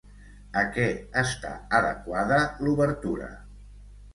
[0.61, 0.85] A què
[1.23, 1.51] està
[1.81, 3.29] adequada l'obertura?